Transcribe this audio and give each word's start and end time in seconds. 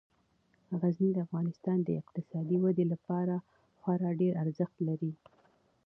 غزني 0.79 1.09
د 1.13 1.17
افغانستان 1.27 1.77
د 1.83 1.89
اقتصادي 2.01 2.57
ودې 2.63 2.85
لپاره 2.93 3.35
خورا 3.79 4.11
ډیر 4.21 4.33
ارزښت 4.43 4.77
لري. 4.87 5.11